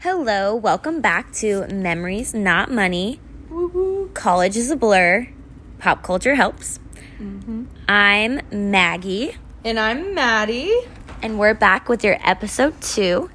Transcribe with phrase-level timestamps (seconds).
[0.00, 3.20] Hello, welcome back to Memories Not Money.
[4.14, 5.28] College is a blur.
[5.78, 6.78] Pop culture helps.
[7.18, 7.64] Mm-hmm.
[7.88, 10.72] I'm Maggie, And I'm Maddie.
[11.22, 13.30] and we're back with your episode two.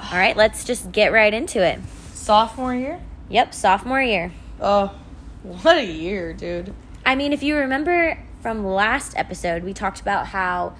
[0.00, 1.80] All right, let's just get right into it.
[2.14, 3.00] Sophomore year?
[3.28, 4.32] Yep, sophomore year.
[4.60, 4.94] Oh,
[5.42, 6.72] what a year, dude.
[7.04, 10.74] I mean, if you remember from last episode, we talked about how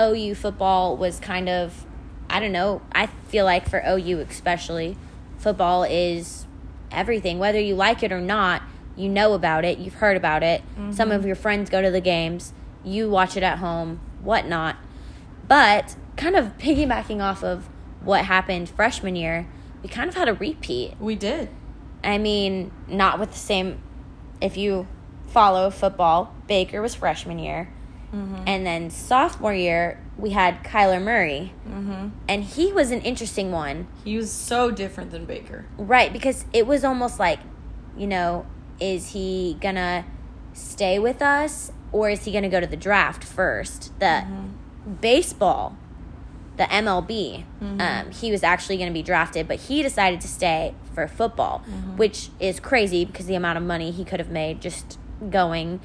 [0.00, 1.84] OU football was kind of,
[2.30, 4.96] I don't know, I feel like for OU especially,
[5.38, 6.46] football is
[6.90, 7.38] everything.
[7.38, 8.62] Whether you like it or not,
[8.96, 10.62] you know about it, you've heard about it.
[10.72, 10.92] Mm-hmm.
[10.92, 12.52] Some of your friends go to the games,
[12.84, 14.76] you watch it at home, whatnot.
[15.48, 17.68] But kind of piggybacking off of
[18.02, 19.48] what happened freshman year,
[19.82, 20.94] we kind of had a repeat.
[21.00, 21.48] We did.
[22.04, 23.82] I mean, not with the same.
[24.40, 24.86] If you
[25.26, 27.72] follow football, Baker was freshman year,
[28.14, 28.44] mm-hmm.
[28.46, 32.08] and then sophomore year we had Kyler Murray, Mm-hmm.
[32.28, 35.66] and he was an interesting one, He was so different than Baker.
[35.78, 36.12] right?
[36.12, 37.38] Because it was almost like,
[37.96, 38.46] you know,
[38.78, 40.04] is he gonna
[40.52, 43.98] stay with us or is he gonna go to the draft first?
[44.00, 44.24] The
[45.00, 45.76] baseball,
[46.56, 50.74] the MLB, um, he was actually going to be drafted, but he decided to stay
[50.94, 51.58] for football,
[51.96, 54.98] which is crazy because the amount of money he could have made just
[55.30, 55.80] going,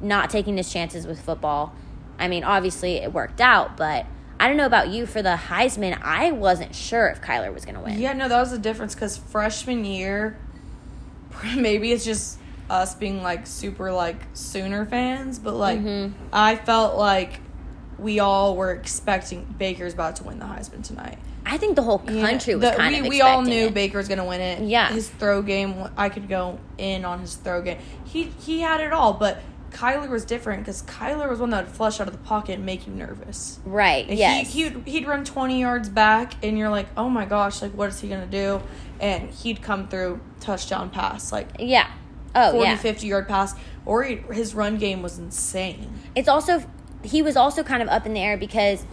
[0.00, 1.72] not taking his chances with football.
[2.18, 4.06] I mean, obviously it worked out, but
[4.40, 5.98] I don't know about you for the Heisman.
[6.02, 7.98] I wasn't sure if Kyler was going to win.
[7.98, 10.36] Yeah, no, that was the difference because freshman year,
[11.56, 12.38] maybe it's just
[12.70, 16.12] us being like super like Sooner fans, but like Mhm.
[16.32, 17.40] I felt like
[17.98, 21.18] we all were expecting Baker's about to win the Heisman tonight.
[21.46, 23.74] I think the whole Yeah, country was the- kind we, of we all knew it.
[23.74, 24.60] Baker's gonna win it.
[24.68, 24.92] Yeah.
[24.92, 25.88] his throw game.
[25.96, 27.78] I could go in on his throw game.
[28.04, 29.38] He he had it all, but
[29.70, 32.66] Kyler was different because Kyler was one that would flush out of the pocket and
[32.66, 33.60] make you nervous.
[33.64, 34.52] Right, yes.
[34.52, 37.88] He, he'd, he'd run 20 yards back, and you're like, oh my gosh, like, what
[37.88, 38.60] is he going to do?
[39.00, 41.90] And he'd come through touchdown pass, like yeah.
[42.34, 42.76] Oh, 40, yeah.
[42.76, 43.54] 50 yard pass,
[43.86, 45.92] or he, his run game was insane.
[46.14, 46.62] it's also
[47.02, 48.84] he was also kind of up in the air because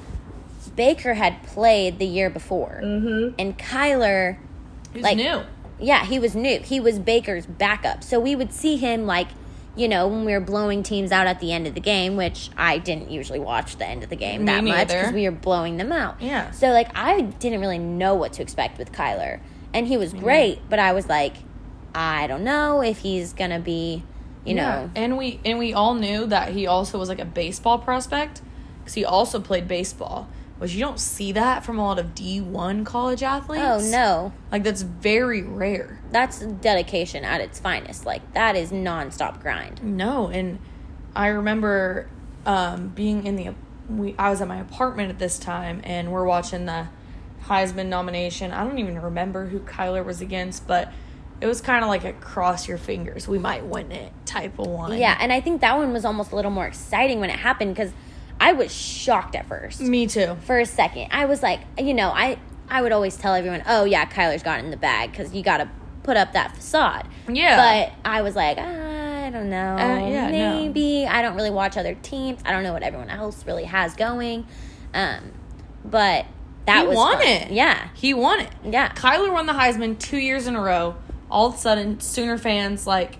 [0.75, 3.35] Baker had played the year before, Mm-hmm.
[3.39, 4.37] and Kyler,
[4.93, 5.41] He's Like- new.
[5.79, 6.59] yeah, he was new.
[6.59, 9.27] He was Baker's backup, so we would see him like,
[9.75, 12.49] you know, when we were blowing teams out at the end of the game, which
[12.57, 15.35] I didn't usually watch the end of the game Me that much because we were
[15.35, 16.21] blowing them out.
[16.21, 16.51] Yeah.
[16.51, 19.39] So like, I didn't really know what to expect with Kyler,
[19.73, 21.33] and he was great, but I was like,
[21.93, 24.03] I don't know if he's gonna be,
[24.45, 24.63] you Yeah.
[24.85, 28.41] know, and we and we all knew that he also was like a baseball prospect
[28.79, 30.27] because he also played baseball,
[30.57, 33.63] which you don't see that from a lot of D one college athletes.
[33.65, 35.99] oh no, like that's very rare.
[36.11, 38.05] that's dedication at its finest.
[38.05, 39.83] Like that is nonstop grind.
[39.83, 40.59] No, and
[41.15, 42.09] I remember
[42.45, 43.53] um, being in the
[43.89, 46.87] we I was at my apartment at this time, and we're watching the
[47.45, 48.51] Heisman nomination.
[48.51, 50.91] I don't even remember who Kyler was against, but
[51.41, 54.67] it was kind of like a cross your fingers, we might win it type of
[54.67, 54.97] one.
[54.97, 57.75] Yeah, and I think that one was almost a little more exciting when it happened
[57.75, 57.91] because
[58.45, 59.81] I was shocked at first.
[59.81, 60.37] me too.
[60.45, 62.37] For a second, I was like, you know, I
[62.69, 65.43] I would always tell everyone, oh yeah, Kyler's got it in the bag because you
[65.43, 65.69] got to
[66.03, 67.07] put up that facade.
[67.27, 67.57] Yeah.
[67.57, 70.59] But I was like, I don't know, Uh, yeah, no.
[70.59, 72.41] maybe I don't really watch other teams.
[72.45, 74.45] I don't know what everyone else really has going.
[74.93, 75.31] Um,
[75.83, 76.25] but
[76.67, 77.27] that He was won fun.
[77.27, 77.51] it.
[77.51, 78.49] Yeah, He won it.
[78.63, 78.89] yeah.
[78.93, 80.95] Kyler won the Heisman two years in a row.
[81.29, 83.17] All of a sudden, Sooner fans like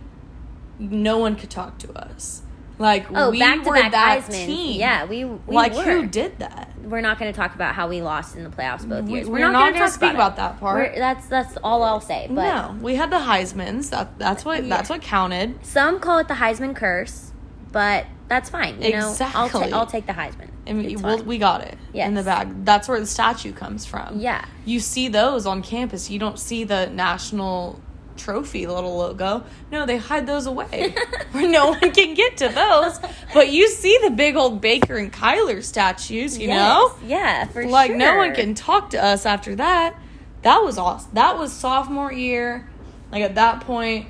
[0.80, 2.41] no one could talk to us.
[2.78, 4.46] Like Oh, we back to were back that Heisman.
[4.46, 4.80] team.
[4.80, 5.84] Yeah, we, we like were.
[5.84, 6.72] who did that?
[6.84, 9.28] we're not going to talk about how we lost in the playoffs both We- years.
[9.28, 10.75] we're not, not going gonna speak about, about that part.
[10.75, 12.28] We're- that's that's all I'll say.
[12.30, 13.90] But no, we had the Heisman's.
[13.90, 15.66] That that's what that's what counted.
[15.66, 17.31] some call it the Heisman curse,
[17.72, 18.80] but that's fine.
[18.84, 19.69] You know, I'll Exactly.
[19.72, 20.50] ta- I'll take the Heisman.
[20.68, 22.66] And we, we'll, we got it in the bag.
[22.66, 24.19] That's where the statue comes from.
[24.19, 26.09] yeah, You see those on campus.
[26.09, 27.80] You don't see the national
[28.18, 29.44] trophy little logo.
[29.72, 30.96] No, they hide those away
[31.31, 33.00] where no one can get to those.
[33.34, 36.96] But you see the big old Baker and Kyler statues, you know?
[37.06, 37.98] Yeah, for like sure.
[37.98, 40.00] no one can talk to us after that.
[40.44, 41.12] That was awesome.
[41.14, 42.70] That was sophomore year.
[43.12, 44.08] Like at that point,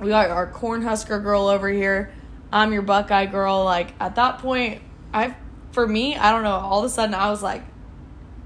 [0.00, 2.12] we got our Cornhusker girl over here.
[2.52, 3.64] I'm your Buckeye girl.
[3.64, 5.36] Like at that point, I
[5.72, 6.50] for me, I don't know.
[6.50, 7.62] All of a sudden, I was like,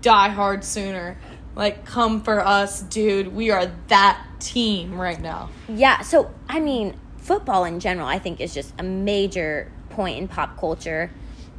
[0.02, 1.16] die hard sooner.
[1.56, 3.28] Like come for us, dude.
[3.34, 5.50] We are that team right now.
[5.68, 10.28] Yeah, so I mean, football in general, I think is just a major point in
[10.28, 11.10] pop culture.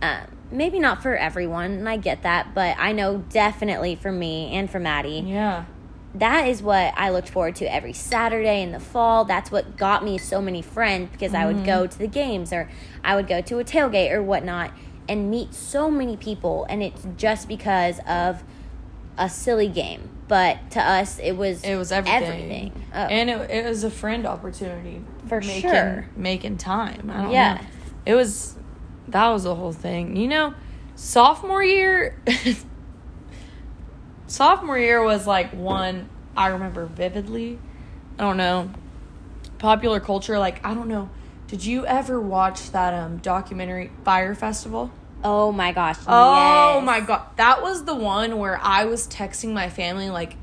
[0.02, 4.52] Um, maybe not for everyone, and I get that, but I know definitely for me
[4.54, 5.64] and for Maddie, Yeah.
[6.16, 9.24] that is what I looked forward to every Saturday in the fall.
[9.26, 12.70] That's what got me so many friends because I would go to the games or
[13.04, 14.72] I would go to a tailgate or whatnot
[15.08, 16.66] and meet so many people.
[16.70, 18.44] And it's just because of
[19.18, 22.24] a silly game but to us it was It was everything.
[22.24, 22.86] everything.
[22.94, 22.98] Oh.
[22.98, 25.04] And it, it was a friend opportunity.
[25.28, 26.10] For making, sure.
[26.16, 27.12] Making time.
[27.14, 27.54] I don't Yeah.
[27.56, 27.62] know.
[28.08, 28.56] It was,
[29.10, 30.16] that was the whole thing.
[30.16, 30.54] You know,
[30.96, 32.20] sophomore year,
[34.28, 37.60] sophomore year was like one I remember vividly.
[38.18, 38.72] I don't know.
[39.58, 41.10] Popular culture, like, I don't know.
[41.48, 44.92] Did you ever watch that um documentary Fyre Festival?
[45.24, 46.86] Oh my gosh Oh yes.
[46.86, 50.36] my god, that was the one where I was texting my family like,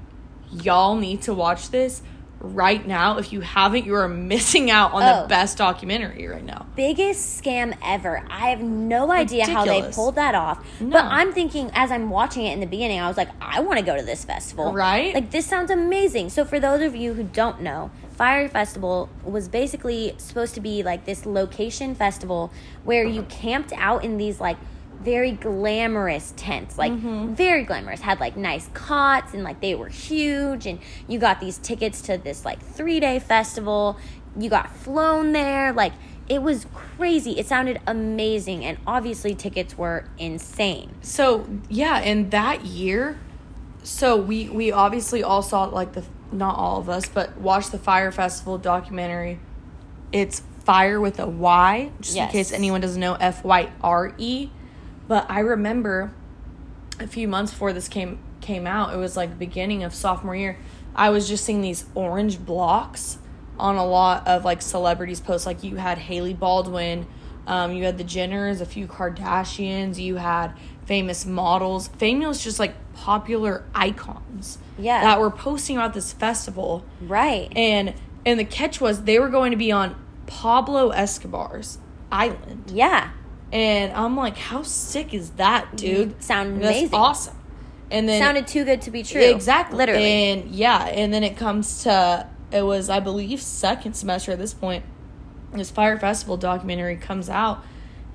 [0.51, 2.03] y'all need to watch this
[2.45, 3.19] right now.
[3.19, 5.23] If you haven't, you are missing out on Oh.
[5.23, 6.67] the best documentary right now.
[6.75, 8.25] biggest scam ever.
[8.29, 10.59] I have no idea how they pulled that off.
[10.81, 10.91] No.
[10.91, 13.79] But I'm thinking as I'm watching it in the beginning, I was like, I want
[13.79, 14.73] to go to this festival.
[14.73, 15.15] Right?
[15.15, 16.31] Like this sounds amazing.
[16.31, 20.83] So for those of you who don't know, Fyre Festival was basically supposed to be
[20.83, 22.53] like this location festival
[22.85, 24.57] where you camped out in these like
[25.01, 27.35] very glamorous tents, like Mm-hmm.
[27.35, 28.01] very glamorous.
[28.03, 30.79] Had like nice cots and like they were huge, and
[31.09, 33.97] you got these tickets to this like three day festival.
[34.39, 35.93] You got flown there, like
[36.29, 37.33] it was crazy.
[37.39, 40.95] It sounded amazing, and obviously tickets were insane.
[41.03, 43.19] So yeah, and that year,
[43.83, 47.79] so we we obviously all saw like the not all of us, but watch the
[47.79, 49.39] Fyre Festival documentary.
[50.13, 52.27] It's Fire with a Y, just Yes.
[52.29, 54.51] in case anyone doesn't know F Y R E.
[55.09, 56.13] But I remember
[57.01, 60.59] a few months before this came came out, it was like beginning of sophomore year.
[60.95, 63.19] I was just seeing these orange blocks
[63.59, 65.47] on a lot of like celebrities posts.
[65.47, 67.07] Like you had Hailey Baldwin,
[67.47, 70.53] um, you had the Jenners, a few Kardashians, you had
[70.87, 74.59] famous models, famous just like popular icons.
[74.79, 75.01] Yeah.
[75.03, 76.85] That were posting about this festival.
[77.01, 77.53] Right.
[77.57, 77.95] And
[78.25, 79.95] and the catch was they were going to be on
[80.27, 81.79] Pablo Escobar's
[82.11, 82.71] island.
[82.73, 83.11] yeah.
[83.53, 86.23] And I'm like, how sick is that, dude?
[86.23, 86.95] Sound That's amazing.
[86.95, 87.37] awesome.
[87.91, 89.21] And then Sounded too good to be true.
[89.21, 90.05] exactly, Literally.
[90.05, 94.55] And yeah, and then it comes to it was I believe second semester at this
[94.55, 94.85] point.
[95.53, 97.63] This Fyre Festival documentary comes out,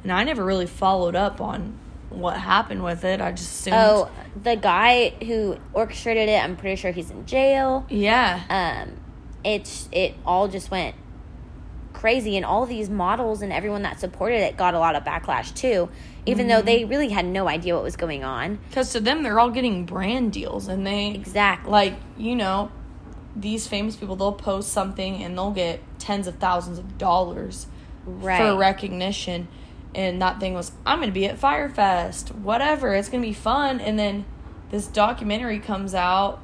[0.01, 1.77] and I never really followed up on
[2.09, 3.19] what happened with it.
[3.21, 4.09] I just assumed, oh,
[4.41, 7.85] the guy who orchestrated it, I'm pretty sure he's in jail.
[7.89, 8.43] yeah,
[8.87, 8.97] um,
[9.43, 10.95] it's it all just went
[11.93, 15.53] crazy, and all these models and everyone that supported it got a lot of backlash
[15.55, 15.89] too,
[16.25, 18.59] even though they really had no idea what was going on.
[18.69, 21.71] because to them they're all getting brand deals, and they Exactly.
[21.71, 22.71] like you know
[23.35, 27.67] these famous people they'll post something and they'll get tens of thousands of dollars
[28.05, 28.37] Right.
[28.41, 29.47] for recognition
[29.97, 33.81] and that thing was i'm gonna be at Fyre Fest whatever it's gonna be fun
[33.81, 34.23] and then
[34.69, 36.39] this documentary comes out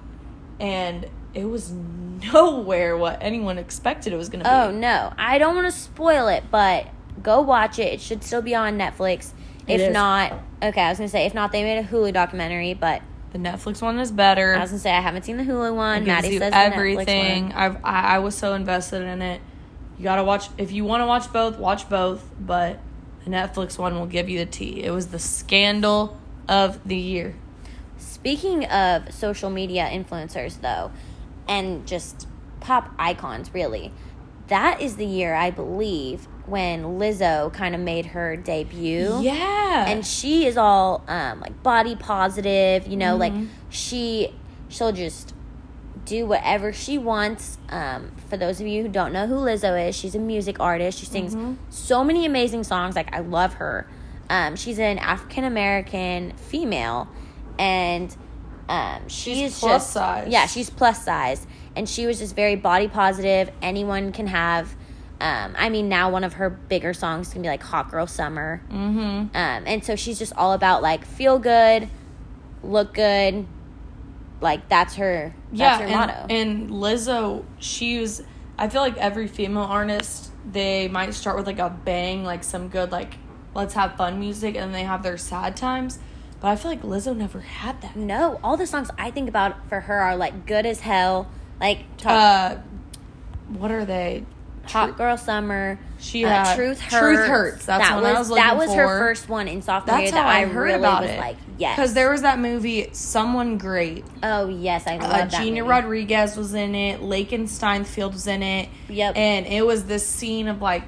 [0.59, 5.55] and it was nowhere what anyone expected it was gonna be Oh no, I don't
[5.55, 6.87] want to spoil it, but
[7.21, 7.93] go watch it.
[7.93, 9.31] It should still be on Netflix.
[9.67, 9.93] It If is.
[9.93, 13.01] not, okay, I was gonna say if not, they made a Hulu documentary, but
[13.31, 16.03] the netflix one is better I was gonna say I haven't seen the Hulu one.
[16.03, 17.51] It Maddie says everything.
[17.51, 19.41] I've, I, I was so invested in it
[19.97, 22.79] you gotta watch if you want to watch both watch both but
[23.25, 26.17] the netflix one will give you the tea it was the scandal
[26.47, 27.35] of the year
[27.97, 30.91] Speaking of social media influencers, though,
[31.47, 32.27] and just
[32.61, 33.91] pop icons, really,
[34.47, 39.19] that is the year I believe when Lizzo kind of made her debut.
[39.21, 43.45] yeah and she is all um, like body positive you know like Mm-hmm.
[43.69, 44.33] she
[44.69, 45.33] she'll just
[46.05, 49.95] do whatever she wants um, for those of you who don't know who lizzo is
[49.95, 50.99] she's a music artist.
[50.99, 51.53] She sings Mm-hmm.
[51.69, 53.87] so many amazing songs like i love her.
[54.29, 57.07] Um, she's an african american female
[57.59, 58.15] and
[58.69, 60.27] um, she She's is plus just size.
[60.29, 61.45] yeah she's plus size.
[61.75, 63.49] And she was just very body positive.
[63.61, 64.75] Anyone can have
[65.21, 68.61] um, I mean, now one of her bigger songs can be like "Hot Girl Summer,"
[68.69, 68.99] mm-hmm.
[68.99, 71.87] Um, and so she's just all about like feel good,
[72.61, 73.45] look good,
[74.43, 75.33] like that's her.
[75.51, 76.25] yeah That's her and, motto.
[76.29, 78.21] and lizzo she's.
[78.57, 82.67] I feel like every female artist they might start with like a bang like some
[82.67, 83.15] good like
[83.55, 85.97] let's have fun music and then they have their sad times
[86.41, 89.67] but i feel like lizzo never had that no, all the songs I think about
[89.69, 91.31] for her are like good as hell.
[91.61, 92.57] Like talk, uh
[93.47, 94.25] what are they
[94.67, 98.29] "Hot Girl Summer." She uh, had- "Truth Hurts." Truth Hurts, that's that was, I was
[98.29, 100.73] that was her first one in sophomore year That's that how I, I, heard really
[100.79, 101.17] about was it.
[101.19, 104.03] like, yes, because there was that movie, Someone Great.
[104.21, 105.31] Oh yes, I love Uh, that.
[105.31, 105.61] Gina movie.
[105.61, 107.01] Rodriguez was in it.
[107.01, 108.69] Lakin Steinfeld was in it.
[108.89, 109.15] Yep.
[109.17, 110.83] And it was this scene of like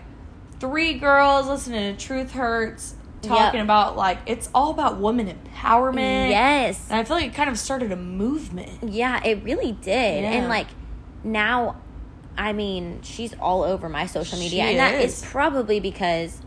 [0.60, 3.64] three girls listening to Truth Hurts, talking Yep.
[3.66, 6.30] about like it's all about woman empowerment.
[6.30, 6.88] Yes.
[6.90, 8.92] And I feel like it kind of started a movement.
[8.92, 10.24] Yeah, it really did.
[10.24, 10.32] Yeah.
[10.32, 10.68] And like
[11.24, 11.78] now
[12.38, 15.24] I mean, she's all over my social media She and that is.
[15.24, 15.30] is.
[15.30, 16.42] probably because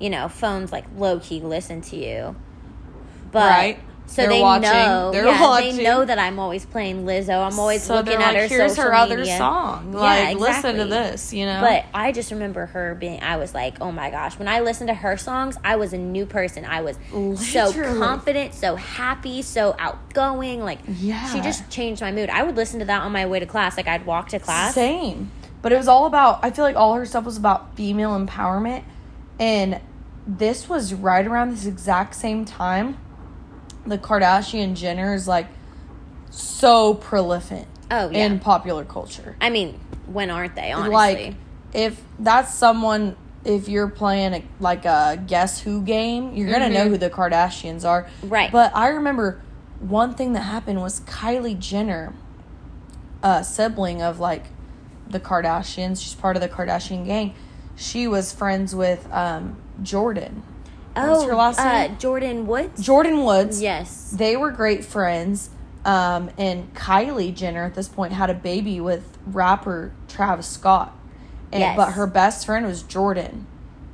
[0.00, 2.36] you know, phones like low key listen to you.
[3.32, 3.80] But right.
[4.06, 4.70] So They're they watching.
[4.70, 5.76] know, They're yeah, watching.
[5.76, 7.44] they know that I'm always playing Lizzo.
[7.50, 9.38] I'm always so looking they're at like, her here's social her other media.
[9.38, 9.92] song.
[9.92, 11.60] Yeah, Like, listen to this, you know?
[11.62, 13.22] But I just remember her being.
[13.22, 14.38] I was like, oh my gosh!
[14.38, 16.64] When I listened to her songs, I was a new person.
[16.64, 16.96] I was
[17.40, 20.62] so confident, so happy, so outgoing.
[20.62, 21.26] Like, Yeah.
[21.32, 22.28] she just changed my mood.
[22.30, 23.76] I would listen to that on my way to class.
[23.76, 24.74] Like, I'd walk to class.
[24.74, 25.30] Same.
[25.62, 28.84] But it was all about, I feel like all her stuff was about female empowerment.
[29.40, 29.80] And
[30.26, 32.98] this was right around this exact same time.
[33.86, 35.46] The Kardashian Jenner is like,
[36.30, 38.26] so prolific Oh yeah.
[38.26, 39.36] in popular culture.
[39.40, 40.72] I mean, when aren't they?
[40.72, 40.92] Honestly.
[40.94, 41.34] Like,
[41.72, 46.88] if that's someone, if you're playing a, like a guess who game, you're gonna know
[46.88, 48.28] who the Kardashians are, Mm-hmm.
[48.28, 48.52] Right.
[48.52, 49.40] But I remember
[49.80, 52.14] one thing that happened was Kylie Jenner,
[53.22, 54.44] a sibling of like
[55.08, 56.02] the Kardashians.
[56.02, 57.34] She's part of the Kardashian gang.
[57.76, 60.42] She was friends with um, Jordyn.
[60.96, 61.96] Oh, What's her last uh, name?
[61.96, 62.86] Jordyn Woods.
[62.86, 63.60] Jordyn Woods.
[63.60, 64.10] yes.
[64.16, 65.50] They were great friends.
[65.84, 70.96] Um, and Kylie Jenner at this point had a baby with rapper Travis Scott.
[71.52, 71.76] And, Yes.
[71.76, 73.44] But her best friend was Jordyn,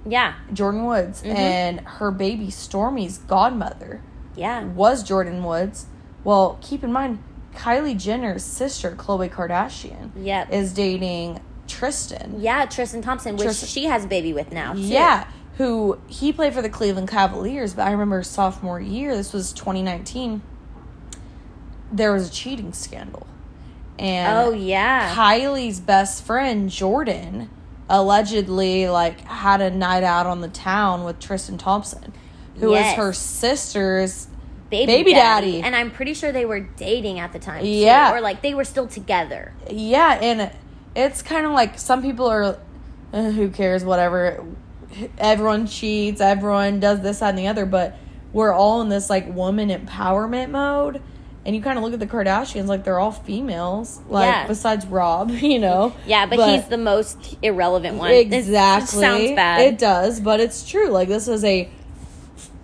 [0.06, 0.34] Yeah.
[0.52, 1.22] Jordyn Woods.
[1.24, 4.02] And her baby Stormi's godmother
[4.36, 4.64] Yeah.
[4.64, 5.86] was Jordyn Woods.
[6.22, 7.18] Well, keep in mind,
[7.56, 10.52] Kylie Jenner's sister, Khloe Kardashian, Yep.
[10.52, 12.36] is dating Tristan.
[12.38, 14.74] Yeah, Tristan Thompson, which Tristan- she has a baby with now.
[14.74, 14.80] Too.
[14.80, 15.24] Yeah,
[15.60, 20.40] who he played for the Cleveland Cavaliers, but I remember sophomore year, this was 2019,
[21.92, 23.26] there was a cheating scandal.
[23.98, 25.14] And Oh yeah.
[25.14, 27.48] Kylie's best friend, Jordyn,
[27.90, 32.14] allegedly like had a night out on the town with Tristan Thompson,
[32.58, 32.92] who Yes.
[32.92, 34.28] is her sister's
[34.70, 35.50] Baby, baby daddy.
[35.52, 35.62] daddy.
[35.62, 37.62] And I'm pretty sure they were dating at the time.
[37.64, 38.14] too, Yeah.
[38.14, 39.52] Or like they were still together.
[39.68, 40.50] Yeah, and
[40.96, 42.56] it's kind of like some people are,
[43.12, 44.42] "Uh, who cares, whatever.
[45.18, 47.96] Everyone cheats, everyone does this, that, and the other, but
[48.32, 51.02] we're all in this like woman empowerment mode.
[51.44, 54.46] And you kind of look at the Kardashians, like they're all females, like Yeah.
[54.46, 55.94] besides Rob, you know.
[56.06, 58.10] Yeah, but, he's the most irrelevant one.
[58.10, 59.00] It exactly.
[59.00, 59.60] sounds bad.
[59.62, 60.88] It does, but it's true.
[60.88, 61.68] Like this is a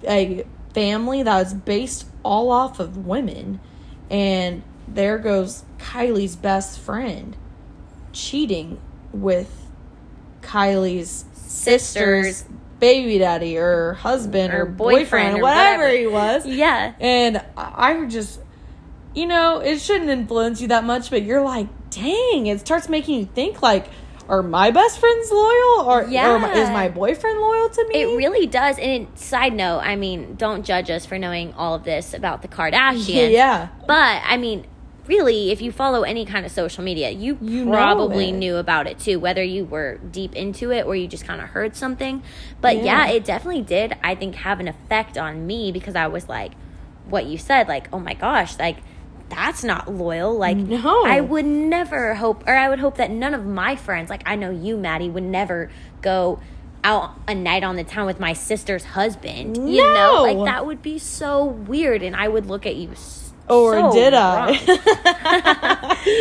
[0.07, 3.61] a family that is based all off of women,
[4.11, 7.37] and there goes Kylie's best friend
[8.13, 8.79] cheating
[9.13, 9.69] with
[10.43, 11.25] Kylie's
[11.57, 12.45] sister's
[12.79, 15.99] baby daddy or husband or, Or boyfriend, boyfriend or whatever, whatever.
[15.99, 16.47] he was.
[16.47, 16.93] yeah.
[17.01, 18.41] And I just,
[19.15, 23.19] you know, it shouldn't influence you that much, but you're like, dang, it starts making
[23.21, 23.87] you think like,
[24.29, 25.87] are my best friends loyal?
[25.87, 28.03] Or, or is my boyfriend loyal to me?
[28.03, 28.77] It really does.
[28.79, 32.49] And side note, I mean, don't judge us for knowing all of this about the
[32.49, 33.31] Kardashians.
[33.31, 33.69] Yeah.
[33.87, 34.67] But I mean,
[35.09, 38.99] really, if you follow any kind of social media, you, You probably knew about it
[38.99, 42.23] too, whether you were deep into it or you just kind of heard something.
[42.61, 43.07] But yeah.
[43.07, 43.13] Yeah.
[43.13, 46.53] it definitely did, I think, have an effect on me because I was like,
[47.09, 48.79] what you said, like, oh my gosh, like,
[49.29, 50.37] that's not loyal.
[50.37, 51.05] Like, No.
[51.05, 54.37] I would never hope, or I would hope that none of my friends, like, I
[54.37, 55.71] know you, Maddie, would never
[56.03, 56.41] go
[56.85, 59.57] out a night on the town with my sister's husband.
[59.57, 60.33] You know, No.
[60.33, 62.03] like, that would be so weird.
[62.05, 64.13] And I would look at you s- Or so did.
[64.15, 64.57] I?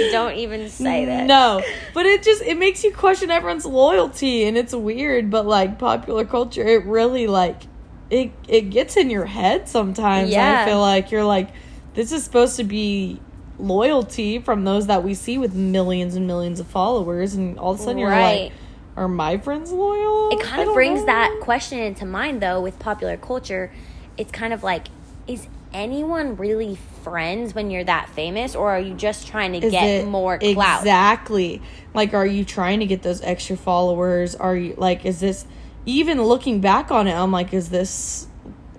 [0.11, 1.25] Don't even say that.
[1.25, 1.63] No,
[1.93, 5.29] but it just it makes you question everyone's loyalty, and it's weird.
[5.31, 7.63] But like popular culture, it really like
[8.09, 10.29] it it gets in your head sometimes.
[10.29, 10.61] Yeah.
[10.61, 11.49] I feel like you're like,
[11.95, 13.19] this is supposed to be
[13.57, 17.79] loyalty from those that we see with millions and millions of followers, and all of
[17.79, 18.43] a sudden you're Right.
[18.43, 18.51] like,
[18.97, 20.29] are my friends loyal?
[20.31, 21.05] It kind of brings know.
[21.07, 23.71] that question into mind, though, with popular culture.
[24.17, 24.87] It's kind of like,
[25.27, 29.71] is anyone really friends when you're that famous, or are you just trying to Is
[29.71, 30.79] get more clout?
[30.79, 31.61] Exactly.
[31.93, 34.33] Like, are you trying to get those extra followers?
[34.35, 35.45] Are you like, is this
[35.85, 37.13] even looking back on it?
[37.13, 38.27] I'm like, is this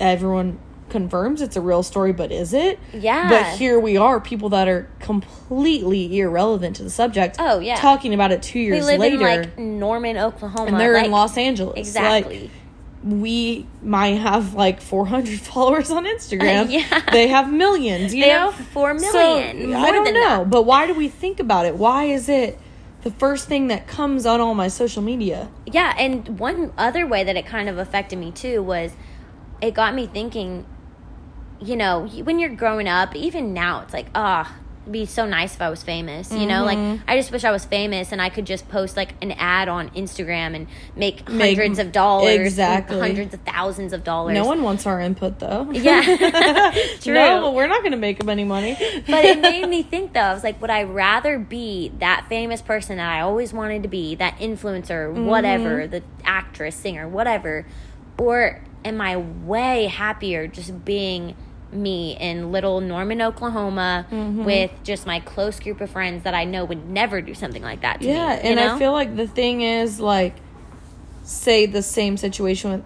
[0.01, 2.79] everyone confirms it's a real story, but is it?
[2.93, 3.29] Yeah.
[3.29, 7.37] But here we are, people that are completely irrelevant to the subject.
[7.39, 7.77] Oh, yeah.
[7.77, 11.07] talking about it two We years live later, in like Norman, Oklahoma, and they're like,
[11.07, 11.77] in Los Angeles.
[11.77, 12.41] Exactly.
[12.43, 12.51] Like,
[13.07, 16.69] we might have like 400 followers on Instagram.
[16.71, 17.11] Yeah.
[17.13, 18.51] They have millions, you They know?
[18.51, 20.21] have four So, million, I don't than know.
[20.39, 20.51] that.
[20.51, 21.77] But why do we think about it?
[21.77, 22.59] Why is it
[23.03, 25.49] the first thing that comes on all my social media?
[25.67, 28.93] Yeah, and one other way that it kind of affected me too was
[29.63, 30.67] it got me thinking,
[31.61, 35.55] you know, when you're growing up, even now, it's like, ah, it'd be so nice
[35.55, 36.65] if I was famous, you know?
[36.65, 36.91] Mm-hmm.
[36.93, 39.69] Like, I just wish I was famous and I could just post like an ad
[39.69, 43.01] on Instagram and make Make- hundreds of dollars, exactly.
[43.01, 44.35] hundreds of thousands of dollars.
[44.35, 45.71] No one wants our input though.
[45.73, 46.03] Yeah.
[47.01, 47.15] True.
[47.15, 48.75] No, we're not going to make them any money.
[49.09, 50.21] but it made me think though.
[50.21, 53.89] I was like, would I rather be that famous person that I always wanted to
[53.89, 55.27] be, that influencer, Mm-hmm.
[55.27, 57.67] whatever, the actress, singer, whatever,
[58.19, 61.35] or am I way happier just being
[61.73, 64.45] me in little Norman, Oklahoma, Mm-hmm.
[64.45, 67.81] with just my close group of friends that I know would never do something like
[67.83, 68.35] that to Yeah, me.
[68.35, 68.75] you and know?
[68.75, 70.35] I feel like the thing is like
[71.25, 72.85] say the same situation with,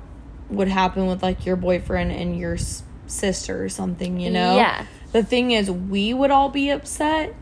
[0.48, 4.56] would happen with like your boyfriend and your s- sister or something, you know?
[4.56, 4.86] Yeah.
[5.12, 7.34] The thing is we would all be upset,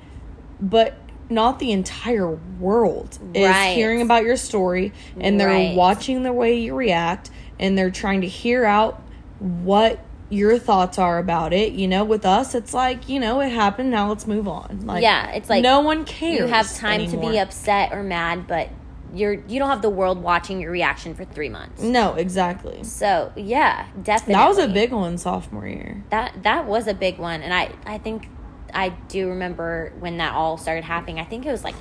[0.61, 0.97] but
[1.31, 5.77] not the entire world is hearing about your story and they're Right.
[5.77, 7.31] watching the way you react
[7.61, 9.01] and they're trying to hear out
[9.39, 11.73] what your thoughts are about it.
[11.73, 14.83] You know, with us it's like, you know, it happened, now let's move on.
[14.85, 16.39] Like Yeah, it's like no one cares.
[16.39, 18.69] you have time to be upset or mad, but
[19.15, 21.83] you're you don't have the world watching your reaction for three months.
[21.83, 22.85] No, exactly.
[22.85, 24.35] So yeah, definitely.
[24.35, 26.05] That was a big one sophomore year.
[26.11, 28.29] that that was a big one, and I I think
[28.75, 31.19] I do remember when that all started happening.
[31.19, 31.75] I think it was like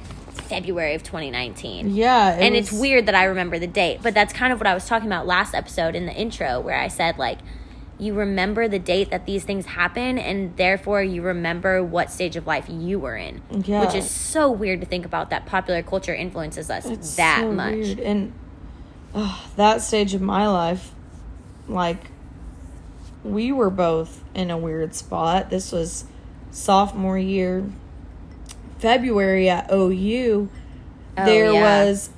[0.47, 1.93] February of 2019.
[1.93, 4.67] Yeah, it and it's weird that I remember the date, but that's kind of what
[4.67, 7.39] I was talking about last episode in the intro, where I said like,
[7.99, 12.45] you remember the date that these things happen, and therefore you remember what stage of
[12.45, 13.83] life you were in, Yeah.
[13.85, 15.29] which is so weird to think about.
[15.31, 17.73] That popular culture influences us It's that so much.
[17.73, 17.99] weird.
[17.99, 18.33] And
[19.15, 20.91] uh, that stage of my life,
[21.67, 21.97] like,
[23.23, 25.49] we were both in a weird spot.
[25.49, 26.05] This was
[26.51, 27.65] sophomore year,
[28.79, 30.49] February at OU.
[31.17, 31.83] Oh, there yeah.
[31.85, 32.11] was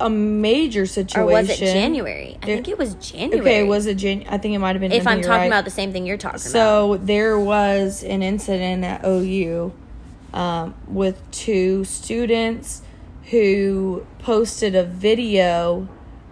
[0.00, 1.20] a major situation.
[1.22, 2.36] Or was it January?
[2.42, 3.40] I There- think it was January.
[3.40, 4.24] Okay, was it Jan?
[4.28, 4.92] I think it might have been.
[4.92, 5.46] if I'm talking right.
[5.46, 6.50] about the same thing you're talking about.
[6.50, 9.72] So there was an incident at OU
[10.32, 12.82] um, with two students
[13.30, 15.88] who posted a video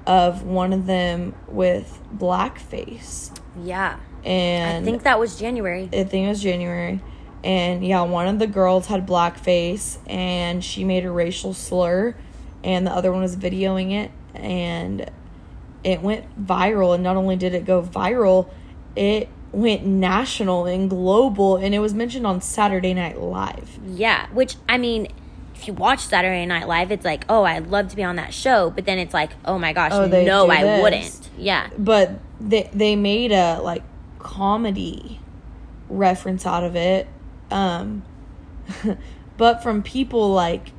[0.06, 3.30] of one of them with blackface,
[3.62, 3.96] Yeah.
[4.24, 5.84] and I think that was January.
[5.92, 7.00] I think it was January.
[7.44, 12.14] And yeah, one of the girls had blackface and she made a racial slur,
[12.64, 15.10] and the other one was videoing it, and
[15.84, 16.94] it went viral.
[16.94, 18.48] And not only did it go viral,
[18.96, 23.78] it went national and global, and it was mentioned on Saturday Night Live.
[23.86, 25.08] Yeah, which I mean,
[25.54, 28.32] if you watch Saturday Night Live, it's like, oh, I'd love to be on that
[28.32, 30.82] show, but then it's like, oh my gosh, Oh, no, I this.
[30.82, 31.30] wouldn't.
[31.38, 33.82] Yeah, But they they made a like
[34.18, 35.20] comedy
[35.88, 37.06] reference out of it.
[37.50, 38.02] Um
[39.36, 40.72] but from people like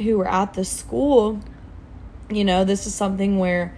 [0.00, 1.40] who were at the school,
[2.30, 3.74] you know, this is something where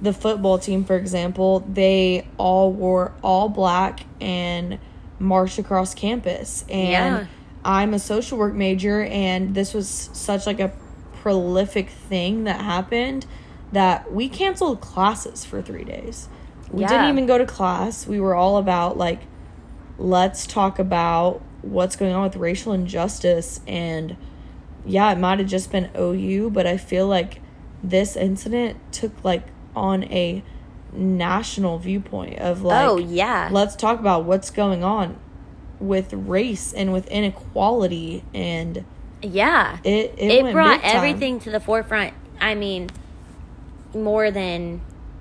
[0.00, 4.78] the football team, for example, they all wore all black and
[5.18, 6.64] marched across campus.
[6.68, 7.26] And Yeah.
[7.64, 10.72] I'm a social work major, and this was such like a
[11.22, 13.24] prolific thing that happened
[13.72, 16.28] that we canceled classes for three days.
[16.70, 16.88] We Yeah.
[16.88, 18.06] didn't even go to class.
[18.06, 19.20] We were all about like,
[19.98, 24.16] let's talk about what's going on with racial injustice and
[24.86, 27.40] yeah, it might have just been OU, but I feel like
[27.82, 29.44] this incident took like
[29.76, 30.42] on a
[30.92, 35.18] national viewpoint of like oh yeah, let's talk about what's going on
[35.80, 38.84] with race and with inequality and
[39.22, 39.78] yeah.
[39.84, 42.14] it it, It, brought everything to the forefront.
[42.40, 42.90] I mean,
[43.94, 44.80] more than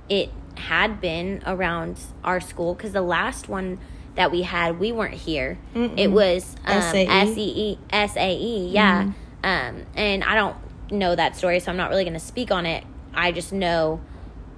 [0.09, 3.79] it had been around our school because the last one
[4.15, 5.57] that we had, we weren't here.
[5.97, 7.33] It was um, SAE?
[7.33, 9.11] SEE, SAE, yeah.
[9.43, 10.55] Um, and I don't
[10.91, 12.83] know that story, so I'm not really going to speak on it.
[13.13, 14.01] I just know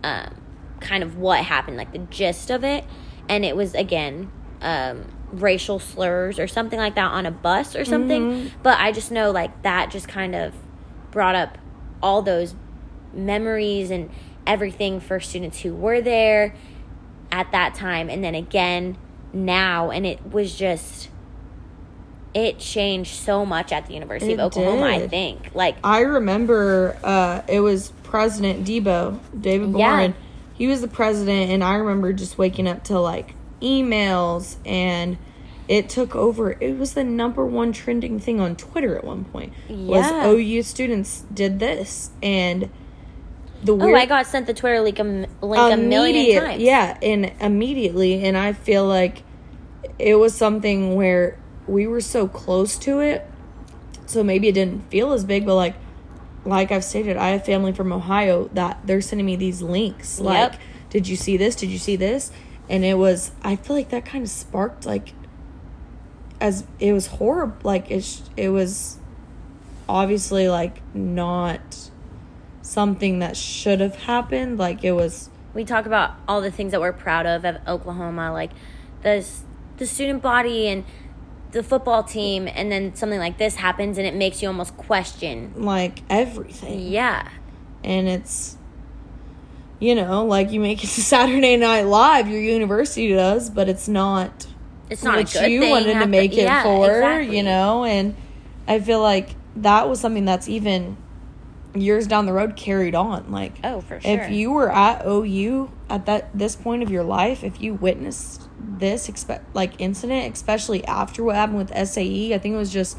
[0.03, 0.35] um,
[0.79, 2.83] kind of what happened, like the gist of it.
[3.27, 7.83] And it was, again, um, racial slurs or something like that on a bus or
[7.85, 8.51] something.
[8.61, 10.53] But I just know, like, that just kind of
[11.11, 11.57] brought up
[12.03, 12.53] all those
[13.13, 14.09] memories and
[14.45, 16.53] everything for students who were there
[17.31, 18.95] at that time and then again
[19.33, 21.09] now and it was just
[22.35, 26.97] it changed so much at the University It of Oklahoma I think like I remember
[27.03, 30.11] uh, it was President Debo, David Yeah.
[30.53, 35.17] He was the president, and I remember just waking up to like emails, and
[35.67, 36.51] it took over.
[36.61, 39.51] It was the number one trending thing on Twitter at one point.
[39.67, 40.29] Was Yeah.
[40.29, 42.69] OU students did this, and
[43.65, 46.97] the oh weird I got sent the Twitter link a, link a million times Yeah,
[47.01, 49.23] and immediately, and I feel like
[49.99, 53.25] it was something where we were so close to it,
[54.05, 55.75] so maybe it didn't feel as big, but like,
[56.45, 60.19] like I've stated, I have family from Ohio that they're sending me these links.
[60.19, 60.61] Like, Yep.
[60.91, 61.55] did you see this?
[61.55, 62.31] Did you see this?
[62.69, 65.13] And it was, I feel like that kind of sparked like,
[66.39, 67.55] as it was horrible.
[67.63, 68.97] Like it's, it was
[69.87, 71.89] obviously like not
[72.61, 74.57] something that should have happened.
[74.57, 75.29] Like it was.
[75.53, 78.51] we talk about all the things that we're proud of of Oklahoma like
[79.03, 79.25] the
[79.77, 80.83] the student body and
[81.55, 85.53] the football team and then something like this happens and it makes you almost question
[85.55, 86.81] like everything.
[86.81, 87.29] yeah
[87.81, 88.57] And it's
[89.79, 93.87] you know, like you make it to Saturday Night Live, your university does, but it's
[93.87, 94.47] not
[94.89, 97.37] It's not good you thing wanted to make it yeah, for, exactly.
[97.37, 98.15] you know, and
[98.67, 100.97] I feel like that was something that's even
[101.75, 103.31] years down the road carried on.
[103.31, 104.11] Like, Oh, for sure.
[104.11, 108.41] if you were at OU at that this point of your life, if you witnessed
[108.59, 112.97] this expect like incident, especially after what happened with SAE, I think it was just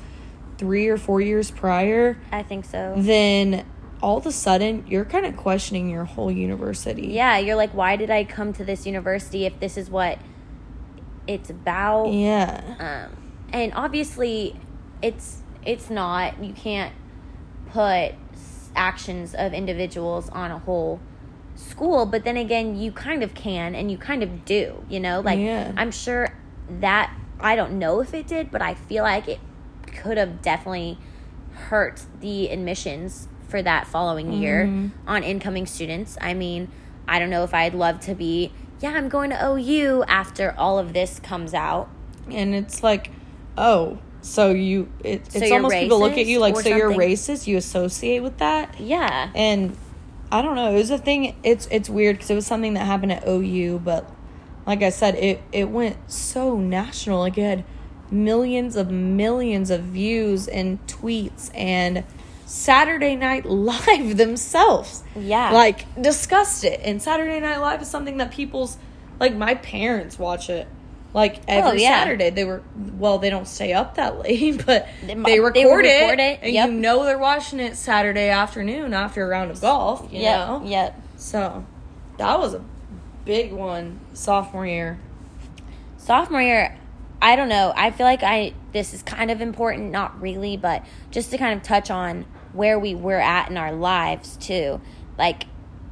[0.59, 2.95] three or four years prior, I think so.
[2.97, 3.67] then
[4.03, 7.09] all of a sudden you're kind of questioning your whole university.
[7.09, 10.19] Yeah, you're like, why did I come to this university if this is what
[11.27, 12.13] it's about?
[12.13, 13.09] Yeah.
[13.11, 13.17] Um,
[13.53, 14.59] and obviously,
[15.03, 16.43] it's it's not.
[16.43, 16.95] You can't
[17.71, 18.13] put
[18.77, 21.01] actions of individuals on a whole
[21.55, 22.07] school.
[22.07, 24.85] But then again, you kind of can, and you kind of do.
[24.89, 25.73] You know, like Yeah.
[25.77, 26.37] I'm sure
[26.81, 29.41] that I don't know if it did, but I feel like it
[29.87, 30.99] could have definitely
[31.53, 35.09] hurt the admissions for that following year mm-hmm.
[35.09, 36.17] on incoming students.
[36.21, 36.69] I mean,
[37.09, 38.53] I don't know if I'd love to be.
[38.81, 41.89] Yeah, I'm going to OU after all of this comes out.
[42.29, 43.11] and it's like,
[43.57, 47.47] oh, so you it, So it's almost people look at you like, so you're racist.
[47.47, 49.31] You associate with that, Yeah.
[49.35, 49.77] and
[50.33, 50.73] I don't know.
[50.73, 51.37] It was a thing.
[51.43, 54.11] It's it's weird because it was something that happened at OU, but
[54.67, 57.21] like I said, it it went so national.
[57.21, 57.65] Like it had
[58.11, 62.05] millions of millions of views and tweets and
[62.45, 65.05] Saturday Night Live themselves.
[65.17, 65.53] Yeah.
[65.53, 66.81] Like discussed it.
[66.83, 68.79] And Saturday Night Live is something that people's
[69.21, 70.67] like my parents watch it.
[71.17, 72.01] Like every Oh, yeah.
[72.01, 73.17] Saturday, they were well.
[73.17, 76.41] They don't stay up that late, but They they, mu- they record, it, record it,
[76.43, 76.69] and yep.
[76.69, 80.07] you know they're watching it Saturday afternoon after a round of golf.
[80.13, 80.47] You yep.
[80.47, 81.03] know, Yep.
[81.17, 81.65] so
[82.19, 82.63] that was a
[83.25, 84.99] big one sophomore year.
[85.97, 86.79] Sophomore year,
[87.23, 87.73] I don't know.
[87.75, 91.59] I feel like I this is kind of important, not really, but just to kind
[91.59, 94.83] of touch on where we were at in our lives too.
[95.17, 95.45] Like,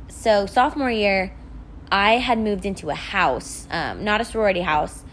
[0.09, 1.35] so sophomore year,
[1.91, 5.04] I had moved into a house, um, not a sorority house,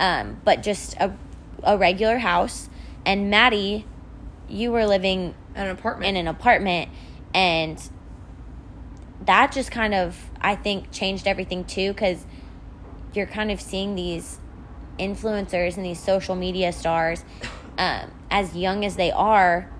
[0.00, 1.12] um, but just a
[1.62, 2.68] a regular house.
[3.06, 3.86] And Maddie,
[4.48, 6.08] you were living An apartment.
[6.08, 6.90] in an apartment
[7.32, 7.80] and
[9.24, 12.26] that just kind of i think changed everything too because
[13.14, 14.38] you're kind of seeing these
[14.98, 17.24] influencers and these social media stars
[17.78, 19.70] um, as young as they are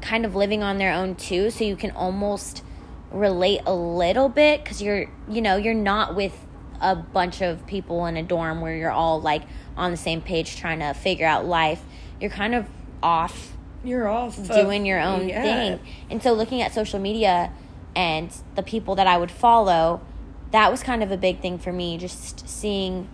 [0.00, 2.62] kind of living on their own too so you can almost
[3.10, 6.46] relate a little bit because you're you know you're not with
[6.80, 9.42] a bunch of people in a dorm where you're all like
[9.76, 11.82] on the same page trying to figure out life
[12.20, 12.66] you're kind of
[13.02, 15.42] off You're off doing your own yeah.
[15.42, 15.80] thing.
[16.10, 17.52] And so looking at social media
[17.96, 20.02] and the people that I would follow,
[20.50, 23.08] that was kind of a big thing for me just seeing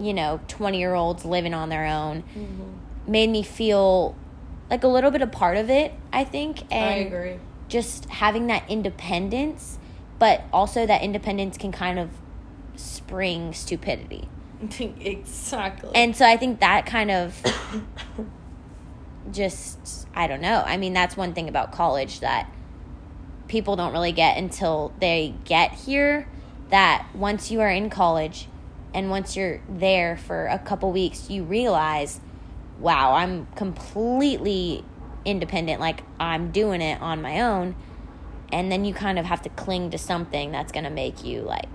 [0.00, 3.10] you know, 20-year-olds living on their own Mm-hmm.
[3.12, 4.16] made me feel
[4.70, 6.62] like a little bit a part of it, I think.
[6.72, 7.38] And I agree.
[7.68, 9.78] just having that independence,
[10.18, 12.08] but also that independence can kind of
[12.82, 14.28] spring stupidity.
[14.80, 15.90] exactly.
[15.94, 17.40] And so I think that kind of
[19.32, 20.62] just I don't know.
[20.66, 22.50] I mean, that's one thing about college that
[23.48, 26.28] people don't really get until they get here
[26.70, 28.48] that once you are in college
[28.94, 32.20] and once you're there for a couple weeks, you realize,
[32.78, 34.84] wow, I'm completely
[35.24, 37.74] independent, like I'm doing it on my own.
[38.50, 41.40] And then you kind of have to cling to something that's going to make you
[41.42, 41.74] like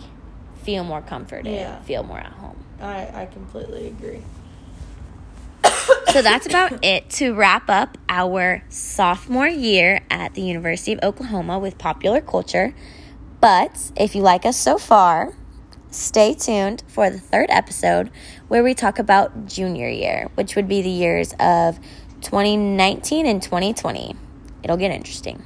[0.67, 1.79] feel more comforted, Yeah.
[1.83, 2.57] feel more at home.
[2.81, 4.21] I I completely agree.
[6.11, 11.57] So that's about it to wrap up our sophomore year at the University of Oklahoma
[11.57, 12.73] with popular culture.
[13.39, 15.35] But if you like us so far,
[15.89, 18.11] stay tuned for the third episode
[18.49, 21.79] where we talk about junior year, which would be the years of
[22.21, 24.15] 2019 and 2020.
[24.63, 25.43] It'll get interesting.